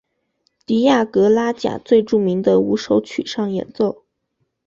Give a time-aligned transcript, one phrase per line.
[0.65, 4.03] 蒂亚格拉贾最著名的五首曲上演奏。